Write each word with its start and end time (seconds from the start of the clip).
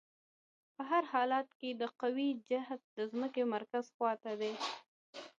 په 0.75 0.81
هر 0.91 1.03
حالت 1.13 1.47
کې 1.59 1.69
د 1.81 1.83
قوې 2.01 2.29
جهت 2.49 2.81
د 2.97 2.99
ځمکې 3.11 3.41
د 3.45 3.49
مرکز 3.55 3.85
خواته 3.95 4.31
دی. 4.41 4.53